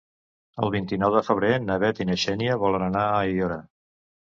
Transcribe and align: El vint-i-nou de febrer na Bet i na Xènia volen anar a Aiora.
El 0.67 0.73
vint-i-nou 0.75 1.13
de 1.17 1.21
febrer 1.29 1.53
na 1.67 1.77
Bet 1.85 2.03
i 2.07 2.11
na 2.13 2.19
Xènia 2.27 2.59
volen 2.67 2.91
anar 2.91 3.09
a 3.09 3.17
Aiora. 3.23 3.65